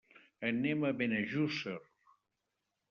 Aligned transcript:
Anem 0.51 0.87
a 0.89 0.91
Benejússer. 1.03 1.79